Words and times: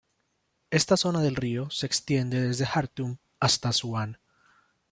Esta 0.71 0.97
zona 0.97 1.21
del 1.21 1.35
río 1.35 1.69
se 1.69 1.85
extiende 1.85 2.41
desde 2.41 2.65
Jartum 2.65 3.17
hasta 3.39 3.69
Asuán. 3.69 4.17